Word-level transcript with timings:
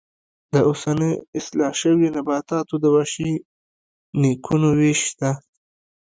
د 0.53 0.55
اوسنیو 0.69 1.21
اصلاح 1.39 1.73
شویو 1.81 2.13
نباتاتو 2.17 2.75
د 2.79 2.85
وحشي 2.95 3.31
نیکونو 4.21 4.69
وېش 4.79 4.99
شته. 5.11 5.31